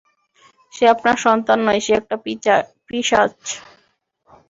সে 0.73 0.85
আপনার 0.93 1.17
সন্তান 1.25 1.59
নয়, 1.67 1.81
সে 1.85 1.91
একটা 1.95 2.15
পিশাচ! 2.87 3.35